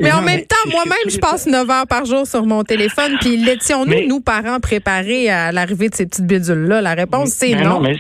mais 0.01 0.13
en 0.13 0.23
même 0.23 0.43
temps, 0.43 0.71
moi-même, 0.71 1.09
je 1.09 1.19
passe 1.19 1.47
9 1.47 1.69
heures 1.71 1.87
par 1.87 2.05
jour 2.05 2.27
sur 2.27 2.45
mon 2.45 2.65
téléphone. 2.65 3.17
Puis 3.21 3.37
l'étions-nous, 3.37 4.09
nous, 4.09 4.21
parents, 4.21 4.61
préparés 4.61 5.31
à 5.31 5.53
l'arrivée 5.53 5.89
de 5.89 5.95
ces 5.95 6.07
petites 6.07 6.27
bidules-là? 6.27 6.81
La 6.81 6.95
réponse, 6.95 7.31
c'est 7.31 7.55
non. 7.55 7.81
non 7.81 7.93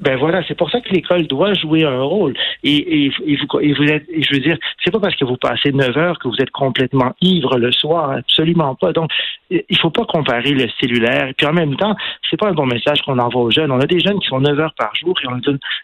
ben 0.00 0.16
voilà, 0.16 0.42
c'est 0.46 0.56
pour 0.56 0.70
ça 0.70 0.80
que 0.80 0.88
l'école 0.90 1.26
doit 1.26 1.54
jouer 1.54 1.84
un 1.84 2.02
rôle. 2.02 2.34
Et, 2.62 3.06
et, 3.06 3.08
vous, 3.08 3.60
et 3.60 3.72
vous 3.72 3.84
êtes, 3.84 4.04
je 4.16 4.34
veux 4.34 4.40
dire, 4.40 4.56
c'est 4.82 4.90
pas 4.90 5.00
parce 5.00 5.16
que 5.16 5.24
vous 5.24 5.36
passez 5.36 5.72
9 5.72 5.96
heures 5.96 6.18
que 6.18 6.28
vous 6.28 6.36
êtes 6.40 6.50
complètement 6.50 7.14
ivre 7.20 7.58
le 7.58 7.72
soir, 7.72 8.10
absolument 8.10 8.74
pas. 8.74 8.92
Donc, 8.92 9.10
il 9.50 9.78
faut 9.78 9.90
pas 9.90 10.04
comparer 10.04 10.50
le 10.50 10.66
cellulaire. 10.80 11.28
Et 11.28 11.32
puis 11.34 11.46
en 11.46 11.52
même 11.52 11.76
temps, 11.76 11.94
c'est 12.28 12.38
pas 12.38 12.48
un 12.48 12.54
bon 12.54 12.66
message 12.66 13.02
qu'on 13.02 13.18
envoie 13.18 13.42
aux 13.42 13.50
jeunes. 13.50 13.70
On 13.70 13.80
a 13.80 13.86
des 13.86 14.00
jeunes 14.00 14.18
qui 14.20 14.28
sont 14.28 14.40
9 14.40 14.58
heures 14.58 14.74
par 14.76 14.94
jour 14.94 15.14
et 15.22 15.28
on 15.28 15.34
a 15.34 15.40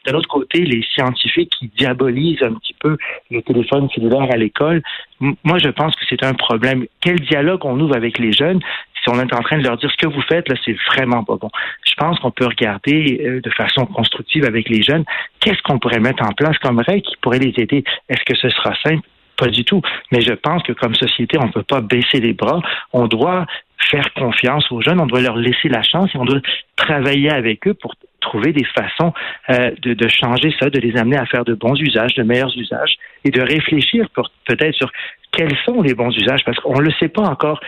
d'un 0.07 0.15
autre 0.15 0.29
côté 0.29 0.61
les 0.65 0.83
scientifiques 0.95 1.53
qui 1.59 1.71
diabolisent 1.77 2.43
un 2.43 2.55
petit 2.55 2.75
peu 2.81 2.97
le 3.31 3.43
téléphone 3.43 3.89
cellulaire 3.95 4.29
à 4.31 4.37
l'école. 4.37 4.83
Moi, 5.21 5.59
je 5.59 5.69
pense 5.69 5.95
que 5.97 6.05
c'est 6.09 6.25
un 6.25 6.35
problème. 6.35 6.87
Quel 7.01 7.21
dialogue 7.21 7.65
on 7.65 7.79
ouvre 7.79 7.95
avec 7.95 8.19
les 8.19 8.33
jeunes? 8.33 8.61
Si 9.03 9.09
on 9.09 9.19
est 9.19 9.33
en 9.35 9.41
train 9.41 9.59
de 9.59 9.65
leur 9.65 9.77
dire 9.77 9.91
ce 9.91 9.97
que 9.97 10.07
vous 10.07 10.23
faites, 10.23 10.49
là, 10.49 10.55
c'est 10.65 10.77
vraiment 10.95 11.25
pas 11.25 11.37
bon. 11.37 11.51
Je 11.85 11.95
pense 11.95 12.19
qu'on 12.19 12.31
peut 12.31 12.47
regarder 12.47 13.21
euh, 13.25 13.41
de 13.41 13.51
façon 13.51 13.87
constructive 13.87 14.45
avec 14.45 14.69
les 14.69 14.83
jeunes, 14.83 15.05
qu'est-ce 15.41 15.63
qu'on 15.63 15.79
pourrait 15.79 16.01
mettre 16.01 16.25
en 16.25 16.33
place 16.33 16.57
comme 16.59 16.81
règle 16.81 17.03
qui 17.03 17.17
pourrait 17.21 17.39
les 17.39 17.55
aider. 17.59 17.85
Est-ce 18.09 18.25
que 18.25 18.37
ce 18.37 18.49
sera 18.49 18.75
simple? 18.83 19.07
Pas 19.37 19.49
du 19.49 19.65
tout. 19.65 19.81
Mais 20.13 20.21
je 20.21 20.35
pense 20.35 20.63
que 20.63 20.73
comme 20.73 20.95
société, 20.95 21.39
on 21.39 21.47
ne 21.47 21.53
peut 21.53 21.63
pas 21.63 21.81
baisser 21.81 22.21
les 22.21 22.35
bras. 22.35 22.61
On 22.93 23.07
doit 23.07 23.47
faire 23.79 24.13
confiance 24.15 24.71
aux 24.71 24.83
jeunes, 24.83 25.01
on 25.01 25.07
doit 25.07 25.23
leur 25.23 25.37
laisser 25.37 25.69
la 25.69 25.83
chance 25.83 26.11
et 26.15 26.19
on 26.19 26.27
doit 26.27 26.41
travailler 26.77 27.31
avec 27.31 27.67
eux 27.67 27.75
pour 27.75 27.95
trouver 28.21 28.53
des 28.53 28.65
façons 28.65 29.13
euh, 29.51 29.71
de, 29.83 29.95
de, 29.95 30.09
changer 30.09 30.55
ça, 30.61 30.71
de 30.71 30.79
les 30.79 30.97
amener 30.97 31.17
à 31.17 31.27
faire 31.27 31.45
de 31.45 31.55
bons 31.55 31.75
usages, 31.75 32.15
de 32.15 32.23
meilleurs 32.23 32.57
usages, 32.57 32.97
et 33.25 33.31
de 33.31 33.41
réfléchir 33.41 34.09
peut-être 34.47 34.75
sur 34.75 34.91
quels 35.33 35.57
sont 35.65 35.83
les 35.83 35.95
bons 35.95 36.11
usages, 36.17 36.41
parce 36.45 36.59
qu'on 36.59 36.79
ne 36.79 36.83
le 36.83 36.93
sait 36.99 37.09
pas 37.09 37.23
encore. 37.23 37.61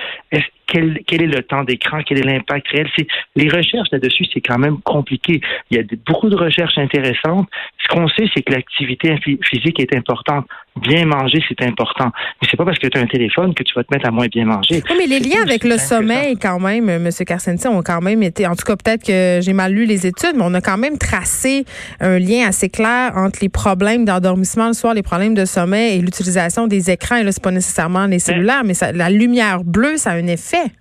quel, 0.66 1.00
quel, 1.06 1.23
est 1.23 1.26
le 1.26 1.42
temps 1.42 1.64
d'écran, 1.64 2.00
quel 2.04 2.18
est 2.18 2.25
l'impact 2.25 2.66
réel? 2.68 2.88
C'est, 2.97 3.06
les 3.37 3.49
recherches 3.49 3.88
là-dessus, 3.92 4.25
c'est 4.32 4.40
quand 4.40 4.59
même 4.59 4.80
compliqué. 4.80 5.40
Il 5.71 5.76
y 5.76 5.80
a 5.80 5.85
beaucoup 6.06 6.28
de 6.28 6.37
recherches 6.37 6.78
intéressantes. 6.78 7.49
Ce 7.82 7.88
qu'on 7.88 8.09
sait, 8.09 8.25
c'est 8.35 8.42
que 8.42 8.52
l'activité 8.52 9.16
physique 9.44 9.78
est 9.80 9.94
importante. 9.94 10.47
Bien 10.80 11.04
manger, 11.04 11.40
c'est 11.47 11.62
important. 11.62 12.11
Mais 12.40 12.49
c'est 12.50 12.56
pas 12.56 12.64
parce 12.64 12.78
que 12.78 12.87
tu 12.87 12.99
as 12.99 13.02
un 13.02 13.06
téléphone 13.06 13.54
que 13.54 13.62
tu 13.62 13.75
vas 13.75 13.85
te 13.85 13.94
mettre 13.94 14.09
à 14.09 14.11
moins 14.11 14.26
bien 14.26 14.47
manger. 14.47 14.82
Oui, 14.88 14.97
mais 14.99 15.06
les 15.06 15.21
liens 15.21 15.42
avec 15.42 15.64
le 15.64 15.76
sommeil, 15.76 16.37
quand 16.40 16.59
même, 16.59 16.88
M. 16.88 17.09
Carcenti, 17.26 17.68
ont 17.68 17.82
quand 17.82 18.00
même 18.00 18.23
été, 18.23 18.47
en 18.47 18.56
tout 18.56 18.64
cas, 18.64 18.76
peut-être 18.76 19.04
que 19.06 19.40
j'ai 19.42 19.52
mal 19.52 19.73
lu 19.73 19.85
les 19.85 20.06
études, 20.06 20.35
mais 20.35 20.41
on 20.42 20.54
a 20.54 20.61
quand 20.61 20.78
même 20.78 20.99
tracé 20.99 21.64
un 22.00 22.18
lien 22.18 22.46
assez 22.46 22.68
clair 22.68 23.12
entre 23.16 23.38
les 23.42 23.49
problèmes 23.49 24.04
d'endormissement 24.04 24.68
le 24.68 24.72
soir, 24.72 24.94
les 24.94 25.02
problèmes 25.02 25.34
de 25.34 25.44
sommeil 25.44 25.99
et 25.99 26.00
l'utilisation 26.00 26.66
des 26.66 26.90
écrans. 26.90 27.16
Et 27.16 27.22
là, 27.22 27.32
c'est 27.32 27.42
pas 27.42 27.50
nécessairement 27.50 28.06
les 28.06 28.18
cellulaires, 28.18 28.62
mais 28.64 28.75
la 28.94 29.11
lumière 29.11 29.64
bleue, 29.64 29.96
ça 29.96 30.11
a 30.11 30.14
un 30.14 30.26
effet. 30.26 30.72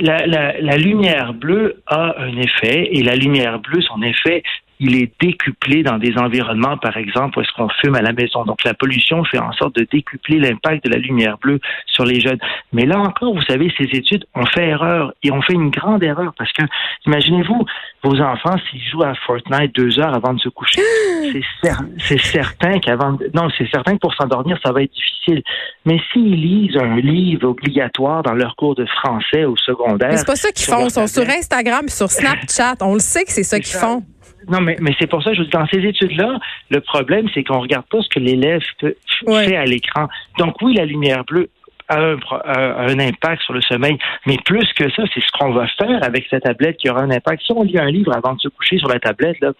La, 0.00 0.76
lumière 0.76 1.34
bleue 1.34 1.82
a 1.86 2.14
un 2.18 2.36
effet 2.36 2.88
et 2.92 3.02
la 3.02 3.16
lumière 3.16 3.58
bleue, 3.58 3.80
son 3.82 4.00
effet 4.02 4.42
il 4.80 4.96
est 4.96 5.12
décuplé 5.20 5.82
dans 5.82 5.98
des 5.98 6.16
environnements, 6.16 6.76
par 6.76 6.96
exemple, 6.96 7.38
où 7.38 7.42
est-ce 7.42 7.52
qu'on 7.56 7.68
fume 7.68 7.94
à 7.94 8.02
la 8.02 8.12
maison. 8.12 8.44
Donc, 8.44 8.62
la 8.64 8.74
pollution 8.74 9.24
fait 9.24 9.38
en 9.38 9.52
sorte 9.52 9.74
de 9.74 9.86
décupler 9.90 10.38
l'impact 10.38 10.84
de 10.84 10.90
la 10.90 10.98
lumière 10.98 11.38
bleue 11.38 11.60
sur 11.86 12.04
les 12.04 12.20
jeunes. 12.20 12.38
Mais 12.72 12.86
là 12.86 12.98
encore, 12.98 13.34
vous 13.34 13.42
savez, 13.42 13.72
ces 13.76 13.88
études 13.96 14.24
ont 14.34 14.46
fait 14.46 14.68
erreur 14.68 15.12
et 15.22 15.32
ont 15.32 15.42
fait 15.42 15.54
une 15.54 15.70
grande 15.70 16.02
erreur 16.02 16.32
parce 16.38 16.52
que, 16.52 16.62
imaginez-vous, 17.06 17.64
vos 18.04 18.20
enfants, 18.20 18.56
s'ils 18.70 18.82
jouent 18.88 19.02
à 19.02 19.14
Fortnite 19.26 19.74
deux 19.74 19.98
heures 19.98 20.14
avant 20.14 20.34
de 20.34 20.40
se 20.40 20.48
coucher, 20.48 20.82
c'est 21.98 22.20
certain 22.20 22.78
qu'avant, 22.78 23.18
non, 23.34 23.48
c'est 23.56 23.68
certain 23.70 23.94
que 23.94 24.00
pour 24.00 24.14
s'endormir, 24.14 24.58
ça 24.64 24.72
va 24.72 24.82
être 24.82 24.92
difficile. 24.92 25.42
Mais 25.84 26.00
s'ils 26.12 26.40
lisent 26.40 26.76
un 26.76 26.96
livre 26.96 27.48
obligatoire 27.48 28.22
dans 28.22 28.34
leur 28.34 28.54
cours 28.56 28.74
de 28.74 28.86
français 28.86 29.44
au 29.44 29.56
secondaire. 29.56 30.16
c'est 30.16 30.26
pas 30.26 30.36
ça 30.36 30.52
qu'ils 30.52 30.66
font. 30.66 30.84
Ils 30.84 30.90
sont 30.90 31.06
sur 31.06 31.28
Instagram 31.28 31.88
sur 31.88 32.10
Snapchat. 32.10 32.76
On 32.80 32.94
le 32.94 33.00
sait 33.00 33.24
que 33.24 33.32
c'est 33.32 33.42
ça 33.42 33.58
qu'ils 33.58 33.76
font. 33.76 34.02
Non, 34.48 34.60
mais, 34.60 34.76
mais 34.80 34.94
c'est 34.98 35.06
pour 35.06 35.22
ça, 35.22 35.32
je 35.34 35.42
dis, 35.42 35.50
dans 35.50 35.66
ces 35.66 35.80
études-là, 35.80 36.38
le 36.70 36.80
problème, 36.80 37.28
c'est 37.34 37.44
qu'on 37.44 37.60
regarde 37.60 37.86
pas 37.86 38.00
ce 38.00 38.08
que 38.08 38.18
l'élève 38.18 38.62
fait 38.80 39.56
à 39.56 39.64
l'écran. 39.64 40.08
Donc 40.38 40.60
oui, 40.62 40.74
la 40.74 40.84
lumière 40.84 41.24
bleue 41.24 41.50
a 41.88 41.98
un, 41.98 42.18
un, 42.44 42.98
impact 42.98 43.42
sur 43.42 43.54
le 43.54 43.62
sommeil, 43.62 43.98
mais 44.26 44.36
plus 44.44 44.70
que 44.74 44.90
ça, 44.90 45.02
c'est 45.14 45.20
ce 45.20 45.30
qu'on 45.38 45.52
va 45.52 45.66
faire 45.78 46.02
avec 46.02 46.26
cette 46.28 46.44
tablette 46.44 46.76
qui 46.76 46.90
aura 46.90 47.02
un 47.02 47.10
impact. 47.10 47.42
Si 47.42 47.52
on 47.52 47.62
lit 47.62 47.78
un 47.78 47.90
livre 47.90 48.14
avant 48.14 48.34
de 48.34 48.40
se 48.40 48.48
coucher 48.48 48.78
sur 48.78 48.88
la 48.88 49.00
tablette, 49.00 49.40
là, 49.40 49.52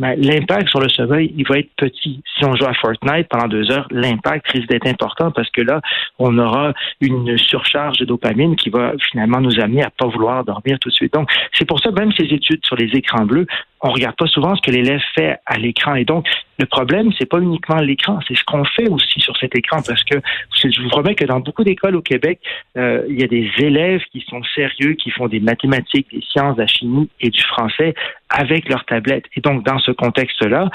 ben, 0.00 0.18
l'impact 0.18 0.70
sur 0.70 0.80
le 0.80 0.88
sommeil, 0.88 1.30
il 1.36 1.46
va 1.46 1.58
être 1.58 1.68
petit. 1.76 2.22
Si 2.38 2.44
on 2.46 2.56
joue 2.56 2.64
à 2.64 2.72
Fortnite 2.72 3.28
pendant 3.28 3.48
deux 3.48 3.70
heures, 3.70 3.86
l'impact 3.90 4.50
risque 4.50 4.68
d'être 4.68 4.86
important 4.86 5.30
parce 5.30 5.50
que 5.50 5.60
là, 5.60 5.82
on 6.18 6.38
aura 6.38 6.72
une 7.02 7.36
surcharge 7.36 7.98
de 7.98 8.06
dopamine 8.06 8.56
qui 8.56 8.70
va 8.70 8.94
finalement 9.10 9.40
nous 9.40 9.60
amener 9.60 9.82
à 9.82 9.90
pas 9.90 10.06
vouloir 10.06 10.42
dormir 10.42 10.78
tout 10.80 10.88
de 10.88 10.94
suite. 10.94 11.12
Donc, 11.12 11.30
c'est 11.52 11.66
pour 11.66 11.80
ça, 11.80 11.90
même 11.90 12.12
ces 12.12 12.24
études 12.24 12.64
sur 12.64 12.76
les 12.76 12.90
écrans 12.96 13.26
bleus, 13.26 13.46
on 13.82 13.90
regarde 13.90 14.16
pas 14.16 14.26
souvent 14.26 14.54
ce 14.54 14.60
que 14.60 14.70
l'élève 14.70 15.00
fait 15.14 15.38
à 15.46 15.56
l'écran. 15.58 15.94
Et 15.94 16.04
donc, 16.04 16.26
le 16.58 16.66
problème, 16.66 17.10
c'est 17.18 17.28
pas 17.28 17.38
uniquement 17.38 17.76
l'écran, 17.76 18.18
c'est 18.28 18.36
ce 18.36 18.44
qu'on 18.44 18.64
fait 18.64 18.88
aussi 18.88 19.18
sur 19.20 19.34
cet 19.38 19.56
écran, 19.56 19.78
parce 19.86 20.04
que 20.04 20.16
je 20.62 20.82
vous 20.82 20.90
promets 20.90 21.14
que 21.14 21.24
dans 21.24 21.40
beaucoup 21.40 21.64
d'écoles 21.64 21.96
au 21.96 22.02
Québec, 22.02 22.38
euh, 22.76 23.02
il 23.08 23.18
y 23.18 23.24
a 23.24 23.26
des 23.26 23.50
élèves 23.58 24.02
qui 24.12 24.24
sont 24.28 24.42
sérieux, 24.54 24.92
qui 24.94 25.10
font 25.10 25.28
des 25.28 25.40
mathématiques, 25.40 26.08
des 26.12 26.20
sciences, 26.20 26.56
de 26.56 26.60
la 26.60 26.66
chimie 26.66 27.08
et 27.20 27.30
du 27.30 27.40
français 27.42 27.94
avec 28.28 28.68
leur 28.68 28.84
tablette. 28.84 29.24
Et 29.36 29.40
donc, 29.40 29.64
dans 29.64 29.78
ce 29.78 29.90
contexte-là, 29.90 30.68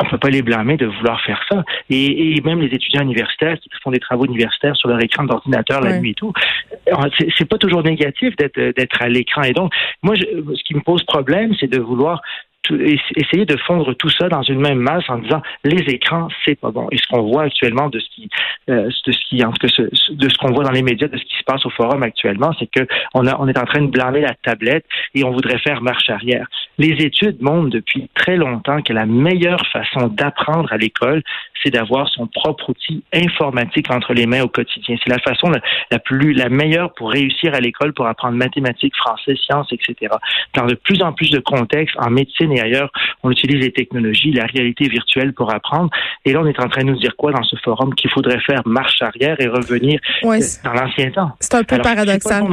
on 0.00 0.04
peut 0.04 0.18
pas 0.18 0.30
les 0.30 0.42
blâmer 0.42 0.76
de 0.76 0.86
vouloir 0.86 1.20
faire 1.22 1.42
ça. 1.50 1.64
Et, 1.90 2.40
même 2.44 2.60
les 2.60 2.74
étudiants 2.74 3.02
universitaires 3.02 3.58
qui 3.58 3.68
font 3.82 3.90
des 3.90 3.98
travaux 3.98 4.24
universitaires 4.24 4.76
sur 4.76 4.88
leur 4.88 5.02
écran 5.02 5.24
d'ordinateur 5.24 5.80
la 5.80 5.98
nuit 5.98 6.10
et 6.10 6.14
tout, 6.14 6.32
c'est 7.36 7.48
pas 7.48 7.58
toujours 7.58 7.82
négatif 7.82 8.34
d'être 8.36 8.58
d'être 8.76 9.02
à 9.02 9.08
l'écran. 9.08 9.42
Et 9.42 9.52
donc, 9.52 9.72
moi, 10.02 10.14
ce 10.16 10.62
qui 10.64 10.74
me 10.74 10.80
pose 10.80 11.02
problème, 11.04 11.52
c'est 11.58 11.70
de 11.70 11.78
vouloir 11.78 12.22
essayer 12.70 13.44
de 13.44 13.56
fondre 13.56 13.94
tout 13.94 14.08
ça 14.08 14.28
dans 14.28 14.42
une 14.42 14.60
même 14.60 14.78
masse 14.78 15.04
en 15.08 15.18
disant 15.18 15.42
les 15.64 15.80
écrans 15.92 16.28
c'est 16.44 16.58
pas 16.58 16.70
bon. 16.70 16.88
Et 16.92 16.96
ce 16.96 17.06
qu'on 17.08 17.22
voit 17.22 17.44
actuellement 17.44 17.88
de 17.88 17.98
ce 17.98 18.08
qui 18.10 18.28
euh, 18.70 18.88
de 19.06 19.12
ce 19.12 19.44
en 19.44 19.52
tout 19.52 19.66
cas 19.66 19.82
de 20.10 20.28
ce 20.28 20.38
qu'on 20.38 20.52
voit 20.52 20.64
dans 20.64 20.70
les 20.70 20.82
médias 20.82 21.08
de 21.08 21.16
ce 21.16 21.24
qui 21.24 21.36
se 21.36 21.44
passe 21.44 21.64
au 21.66 21.70
forum 21.70 22.02
actuellement 22.02 22.52
c'est 22.58 22.70
que 22.70 22.86
on 23.14 23.26
est 23.26 23.58
en 23.58 23.64
train 23.64 23.82
de 23.82 23.90
blâmer 23.90 24.20
la 24.20 24.34
tablette 24.42 24.84
et 25.14 25.24
on 25.24 25.32
voudrait 25.32 25.58
faire 25.58 25.82
marche 25.82 26.08
arrière 26.10 26.46
les 26.78 27.04
études 27.04 27.40
montrent 27.40 27.70
depuis 27.70 28.08
très 28.14 28.36
longtemps 28.36 28.82
que 28.82 28.92
la 28.92 29.06
meilleure 29.06 29.64
façon 29.72 30.08
d'apprendre 30.08 30.72
à 30.72 30.76
l'école 30.76 31.22
c'est 31.62 31.70
d'avoir 31.70 32.08
son 32.08 32.26
propre 32.26 32.70
outil 32.70 33.04
informatique 33.12 33.90
entre 33.90 34.14
les 34.14 34.26
mains 34.26 34.42
au 34.42 34.48
quotidien 34.48 34.96
c'est 35.02 35.10
la 35.10 35.18
façon 35.18 35.50
la, 35.90 35.98
plus 35.98 36.32
la 36.32 36.48
meilleure 36.48 36.92
pour 36.94 37.10
réussir 37.10 37.54
à 37.54 37.60
l'école 37.60 37.92
pour 37.92 38.06
apprendre 38.06 38.36
mathématiques 38.36 38.96
français 38.96 39.36
sciences 39.36 39.72
etc 39.72 40.12
dans 40.54 40.66
de 40.66 40.74
plus 40.74 41.02
en 41.02 41.12
plus 41.12 41.30
de 41.30 41.38
contextes 41.38 41.96
en 41.98 42.10
médecine 42.10 42.52
et 42.52 42.60
ailleurs, 42.60 42.90
on 43.22 43.30
utilise 43.30 43.60
les 43.62 43.72
technologies, 43.72 44.32
la 44.32 44.46
réalité 44.46 44.88
virtuelle 44.88 45.32
pour 45.32 45.52
apprendre. 45.52 45.90
Et 46.24 46.32
là, 46.32 46.40
on 46.40 46.46
est 46.46 46.60
en 46.60 46.68
train 46.68 46.82
de 46.82 46.90
nous 46.90 46.98
dire 46.98 47.14
quoi 47.16 47.32
dans 47.32 47.42
ce 47.42 47.56
forum 47.56 47.94
qu'il 47.94 48.10
faudrait 48.10 48.40
faire 48.40 48.62
marche 48.66 49.00
arrière 49.02 49.36
et 49.40 49.46
revenir 49.46 50.00
dans 50.22 50.72
l'ancien 50.72 51.10
temps. 51.10 51.32
C'est 51.40 51.54
un 51.54 51.64
peu 51.64 51.78
paradoxal. 51.78 52.44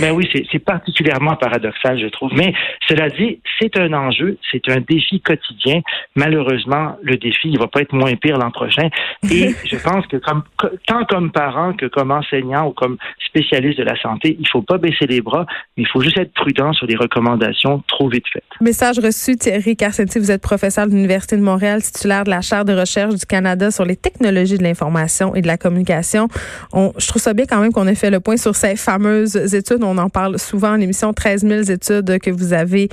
Mais 0.00 0.10
oui, 0.10 0.28
c'est 0.52 0.58
particulièrement 0.60 1.34
paradoxal, 1.36 1.98
je 1.98 2.06
trouve. 2.06 2.32
Mais 2.34 2.54
cela 2.88 3.08
dit, 3.10 3.25
c'est 3.60 3.78
un 3.78 3.92
enjeu, 3.92 4.38
c'est 4.50 4.68
un 4.68 4.80
défi 4.80 5.20
quotidien. 5.20 5.80
Malheureusement, 6.14 6.96
le 7.02 7.16
défi, 7.16 7.48
il 7.48 7.58
va 7.58 7.66
pas 7.66 7.80
être 7.82 7.92
moins 7.92 8.14
pire 8.16 8.38
l'an 8.38 8.50
prochain. 8.50 8.88
Et 9.30 9.54
je 9.70 9.76
pense 9.76 10.06
que 10.06 10.16
comme, 10.16 10.42
tant 10.86 11.04
comme 11.04 11.30
parent 11.30 11.72
que 11.74 11.86
comme 11.86 12.10
enseignant 12.10 12.68
ou 12.68 12.72
comme 12.72 12.96
spécialiste 13.26 13.78
de 13.78 13.84
la 13.84 14.00
santé, 14.00 14.36
il 14.38 14.48
faut 14.48 14.62
pas 14.62 14.78
baisser 14.78 15.06
les 15.06 15.20
bras, 15.20 15.46
mais 15.76 15.84
il 15.84 15.88
faut 15.88 16.00
juste 16.00 16.18
être 16.18 16.32
prudent 16.32 16.72
sur 16.72 16.86
les 16.86 16.96
recommandations 16.96 17.82
trop 17.88 18.08
vite 18.08 18.24
faites. 18.32 18.44
Message 18.60 18.98
reçu, 18.98 19.36
Thierry 19.36 19.76
Carcenti. 19.76 20.18
Vous 20.18 20.30
êtes 20.30 20.42
professeur 20.42 20.86
de 20.86 20.92
l'Université 20.92 21.36
de 21.36 21.42
Montréal, 21.42 21.82
titulaire 21.82 22.24
de 22.24 22.30
la 22.30 22.40
chaire 22.40 22.64
de 22.64 22.72
recherche 22.72 23.14
du 23.14 23.26
Canada 23.26 23.70
sur 23.70 23.84
les 23.84 23.96
technologies 23.96 24.58
de 24.58 24.62
l'information 24.62 25.34
et 25.34 25.42
de 25.42 25.46
la 25.46 25.56
communication. 25.56 26.28
On, 26.72 26.92
je 26.98 27.06
trouve 27.08 27.22
ça 27.22 27.34
bien 27.34 27.46
quand 27.46 27.60
même 27.60 27.72
qu'on 27.72 27.86
ait 27.86 27.94
fait 27.94 28.10
le 28.10 28.20
point 28.20 28.36
sur 28.36 28.54
ces 28.54 28.76
fameuses 28.76 29.54
études. 29.54 29.82
On 29.82 29.98
en 29.98 30.08
parle 30.08 30.38
souvent 30.38 30.72
en 30.72 30.80
émission, 30.80 31.12
13 31.12 31.42
000 31.46 31.62
études 31.70 32.18
que 32.20 32.30
vous 32.30 32.52
avez 32.52 32.88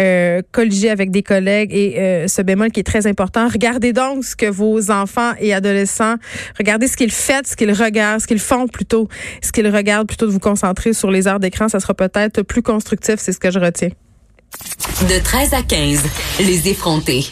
euh, 0.00 0.42
avec 0.90 1.10
des 1.10 1.22
collègues 1.22 1.72
et 1.72 1.98
euh, 1.98 2.28
ce 2.28 2.42
bémol 2.42 2.70
qui 2.70 2.80
est 2.80 2.84
très 2.84 3.06
important. 3.06 3.48
Regardez 3.48 3.92
donc 3.92 4.24
ce 4.24 4.36
que 4.36 4.46
vos 4.46 4.90
enfants 4.90 5.32
et 5.40 5.54
adolescents, 5.54 6.16
regardez 6.58 6.88
ce 6.88 6.96
qu'ils 6.96 7.12
font, 7.12 7.40
ce 7.44 7.56
qu'ils 7.56 7.72
regardent, 7.72 8.20
ce 8.20 8.26
qu'ils 8.26 8.38
font 8.38 8.68
plutôt, 8.68 9.08
ce 9.42 9.52
qu'ils 9.52 9.68
regardent 9.68 10.08
plutôt 10.08 10.26
de 10.26 10.30
vous 10.30 10.38
concentrer 10.38 10.92
sur 10.92 11.10
les 11.10 11.26
heures 11.26 11.40
d'écran. 11.40 11.68
Ça 11.68 11.80
sera 11.80 11.94
peut-être 11.94 12.42
plus 12.42 12.62
constructif, 12.62 13.16
c'est 13.18 13.32
ce 13.32 13.38
que 13.38 13.50
je 13.50 13.58
retiens. 13.58 13.90
De 15.02 15.22
13 15.22 15.54
à 15.54 15.62
15, 15.62 16.02
les 16.40 16.68
effrontés. 16.68 17.24